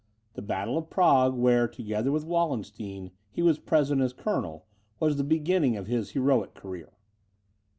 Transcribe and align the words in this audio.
The 0.33 0.41
battle 0.41 0.79
of 0.79 0.89
Prague, 0.89 1.35
where, 1.35 1.67
together 1.67 2.11
with 2.11 2.25
Wallenstein, 2.25 3.11
he 3.29 3.43
was 3.43 3.59
present 3.59 4.01
as 4.01 4.13
colonel, 4.13 4.65
was 4.99 5.17
the 5.17 5.23
beginning 5.23 5.77
of 5.77 5.85
his 5.85 6.09
heroic 6.13 6.55
career. 6.55 6.97